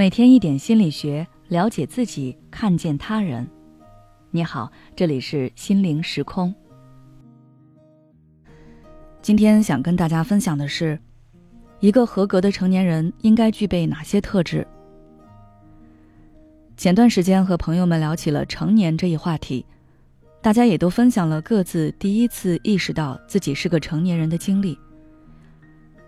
[0.00, 3.46] 每天一点心理学，了解自己，看见他人。
[4.30, 6.54] 你好，这里是心灵时空。
[9.20, 10.98] 今天想跟大家分享的是，
[11.80, 14.66] 一个合格的成年人应该具备哪些特质。
[16.78, 19.66] 前段时间和朋友们聊起了成年这一话题，
[20.40, 24.78] 大家也都分享了各自第一次意识到自己是个成年人的经历。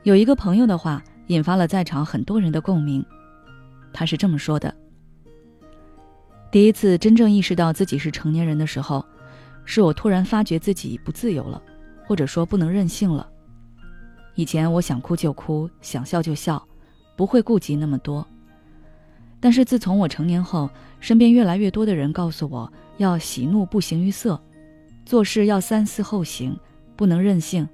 [0.03, 3.04] 有一个朋友的话，引发了在场很多人的共鸣。
[3.93, 4.75] 他是这么说的
[6.50, 9.05] ：“第一次真正意识到自己是成年人的时候，
[9.64, 11.63] 是我突然发觉自己不自由了，
[12.07, 13.29] 或者说不能任性了。
[14.35, 16.67] 以前我想哭就哭，想笑就笑，
[17.17, 18.27] 不会顾及那么多。
[19.39, 24.41] 但是自从我成年后，身边越来越多的人告诉我要喜怒不形于色，
[25.05, 26.59] 做事要三思后行，
[26.97, 27.69] 不能任性，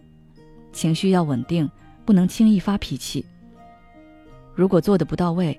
[0.73, 1.71] 情绪要稳定，
[2.05, 3.25] 不能轻易发脾气。
[4.55, 5.59] 如果做的不到位。”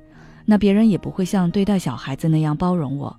[0.50, 3.16] 那别人也不会像对待小孩子那样包容我。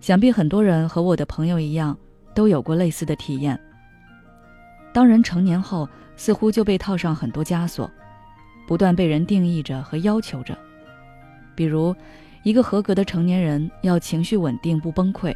[0.00, 1.98] 想必很多人和我的朋友一样，
[2.36, 3.58] 都有过类似的体验。
[4.92, 7.90] 当人成年后，似乎就被套上很多枷锁，
[8.64, 10.56] 不断被人定义着和要求着。
[11.56, 11.92] 比如，
[12.44, 15.34] 一个合格的成年人要情绪稳定不崩溃，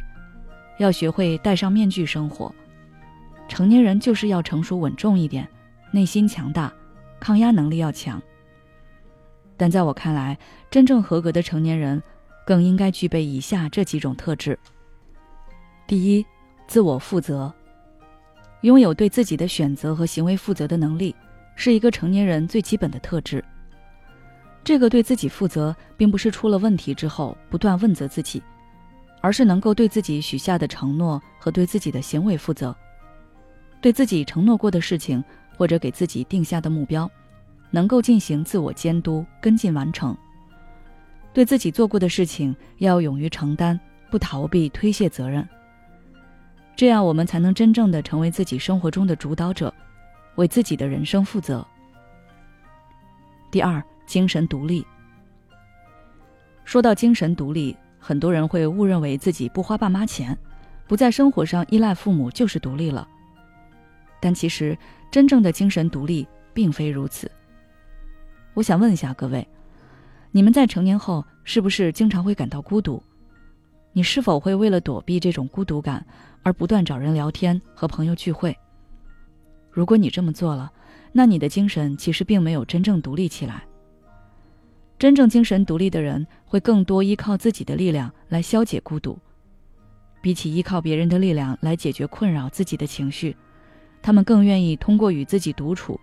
[0.77, 2.49] 要学会戴上面具生活。
[3.49, 5.45] 成年人就是要成熟稳重一点，
[5.91, 6.71] 内心强大，
[7.19, 8.21] 抗压能力要强。
[9.57, 10.37] 但在我看来，
[10.69, 12.01] 真正合格的成年人，
[12.45, 14.57] 更应该具备以下这几种特质：
[15.87, 16.25] 第一，
[16.67, 17.53] 自我负责，
[18.61, 21.15] 拥有对自己的选择和行为负责的能力，
[21.55, 23.43] 是一个成年人最基本的特质。
[24.63, 28.41] 这个对自己负责，并不是出了问题之后不断问责自己，
[29.21, 32.75] 而是能够对自己许下的承诺和对自己的行为负责，
[33.79, 35.23] 对自己承诺过的事情
[35.55, 37.09] 或者给自己定下的目标。
[37.75, 40.15] 能够进行自我监督、跟进完成。
[41.33, 43.77] 对自己做过的事情要勇于承担，
[44.09, 45.45] 不逃避、推卸责任。
[46.73, 49.73] 这样，我们才能真正的成为自己生活中的主导者，
[50.35, 51.67] 为自己的人生负责。
[53.51, 54.87] 第二，精神独立。
[56.63, 60.37] 说到精神独立，很多人会误认为自己不花爸妈钱，
[60.87, 63.05] 不在生活上依赖父母就是独立了。
[64.21, 64.77] 但其实，
[65.11, 67.29] 真正的精神独立并非如此。
[68.55, 69.45] 我想问一下各位，
[70.31, 73.03] 你们在成年后是不是经常会感到孤独？
[73.91, 76.05] 你是否会为了躲避这种孤独感
[76.41, 78.57] 而不断找人聊天和朋友聚会？
[79.69, 80.71] 如果你这么做了，
[81.11, 83.61] 那你的精神其实并没有真正独立起来。
[84.97, 89.19] 真正精神独立的人会更多依靠自己的力量来消解孤独，
[90.21, 93.35] 比起依靠别人的力量来解决困扰自己的情绪，
[94.01, 95.99] 他们更愿意通过与自己独处。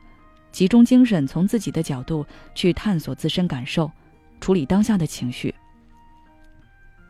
[0.52, 2.24] 集中精神，从自己的角度
[2.54, 3.90] 去探索自身感受，
[4.40, 5.52] 处理当下的情绪。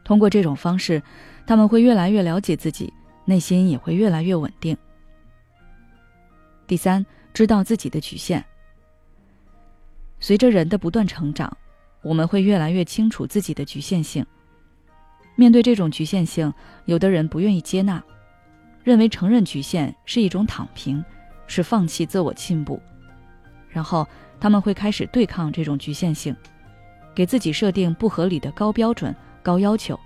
[0.04, 1.02] 通过这种方式，
[1.46, 2.92] 他们会越来越了解自己，
[3.24, 4.76] 内心也会越来越稳定。
[6.66, 7.04] 第三，
[7.34, 8.42] 知道自己的局限。
[10.20, 11.54] 随着人的不断成长，
[12.00, 14.24] 我们会越来越清楚自己的局限性。
[15.34, 16.52] 面对这种局限性，
[16.84, 18.02] 有的人不愿意接纳，
[18.84, 21.04] 认为承认局限是一种躺平，
[21.46, 22.80] 是放弃自我进步。
[23.72, 24.06] 然后
[24.38, 26.36] 他们会开始对抗这种局限性，
[27.14, 29.98] 给自己设定不合理的高标准、高要求，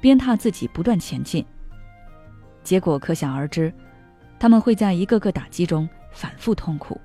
[0.00, 1.44] 鞭挞自己不断前进。
[2.64, 3.72] 结果可想而知，
[4.38, 7.00] 他们会在一个个打击中反复痛苦。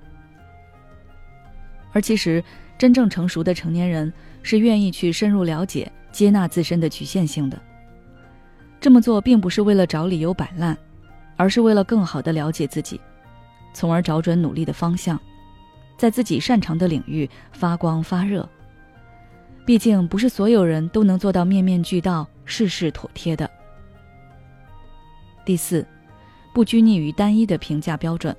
[1.93, 2.43] 而其实，
[2.77, 7.61] 真正成熟的成年人是愿意去深入了解、接纳自身的局限性的。
[8.79, 10.75] 这么做并不是为了找理由摆烂，
[11.37, 12.99] 而是为了更好的了解自己，
[13.73, 15.19] 从而找准努力的方向。
[16.01, 18.49] 在自己擅长的领域发光发热。
[19.63, 23.47] 毕竟不是所有人都能做到面面俱到、事事妥帖的。
[25.45, 25.85] 第四，
[26.55, 28.35] 不拘泥于单一的评价标准。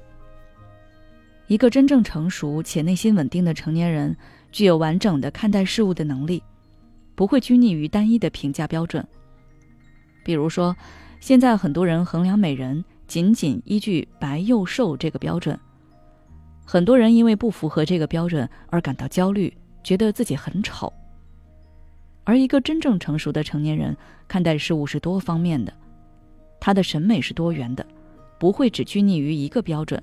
[1.47, 4.17] 一个真正成熟且内心稳定的成年人，
[4.51, 6.43] 具有完整的看待事物的能力，
[7.15, 9.07] 不会拘泥于单一的评价标准。
[10.25, 10.75] 比如说，
[11.21, 15.57] 现在很多人衡量美人，仅仅依据白又瘦这个标准。
[16.65, 20.93] 很多人因为不符合这个标准而感到焦虑，觉得自己很丑。
[22.25, 23.97] 而一个真正成熟的成年人
[24.29, 25.73] 看待事物是多方面的，
[26.61, 27.85] 他的审美是多元的，
[28.39, 30.01] 不会只拘泥于一个标准。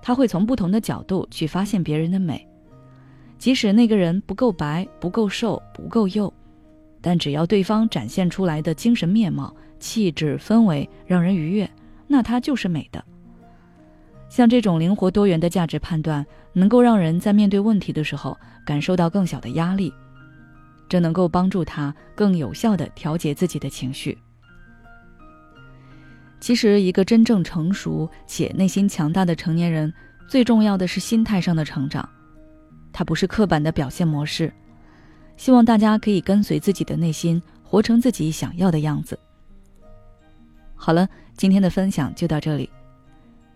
[0.00, 2.46] 他会从不同的角度去发现别人的美，
[3.38, 6.32] 即使那个人不够白、不够瘦、不够幼，
[7.00, 11.70] 但只要对方展现出来的精神面貌、气质、氛围让人愉悦，
[12.06, 13.04] 那他就是美的。
[14.34, 18.36] 像这种灵活多元的价值判断，能够让人在面对问题的时候
[18.66, 19.94] 感受到更小的压力，
[20.88, 24.18] 这能够帮助他更有效地调节自己的情绪。
[26.40, 29.94] 其实，一个真正成熟且内心强大的成年人，
[30.26, 32.08] 最重要的是心态上的成长。
[32.92, 34.52] 它不是刻板的表现模式。
[35.36, 39.16] 希望大家可以跟随自己的内心，活成自己想要的样子。
[40.74, 42.68] 好了，今天的分享就到这里。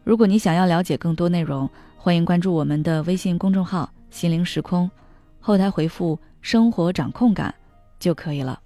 [0.08, 1.68] 如果你想要了解更多内容，
[1.98, 4.90] 欢迎关注我们的微信公众号“心灵时空”，
[5.38, 7.54] 后台回复“生活掌控感”
[8.00, 8.58] 就可以了。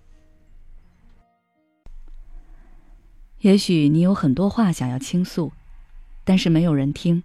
[3.41, 5.51] 也许你有很多话想要倾诉，
[6.23, 7.21] 但是没有人听，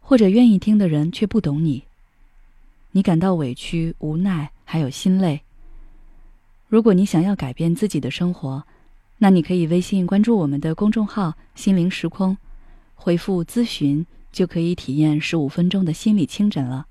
[0.00, 1.84] 或者愿意听的人却不懂你。
[2.90, 5.40] 你感到委屈、无奈，还有心累。
[6.68, 8.62] 如果你想要改变自己的生活，
[9.16, 12.36] 那你可以微信关注我们的公众号“心灵时空”，
[13.02, 16.86] 回复“咨询”就可以体验十五分钟的心理清诊了。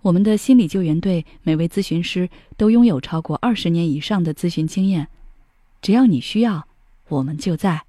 [0.00, 5.08] 我们的心理救援队每位咨询师都拥有超过二十年以上的咨询经验，
[5.82, 6.66] 只要你需要。
[7.08, 7.82] 我们就在。